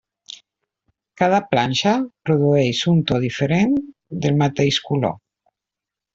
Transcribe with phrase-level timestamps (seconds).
[1.21, 1.93] Cada planxa
[2.29, 3.77] produeix un to diferent
[4.27, 5.15] del mateix color.